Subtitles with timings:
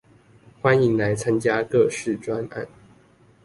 [0.63, 2.67] 歡迎來參加各式專案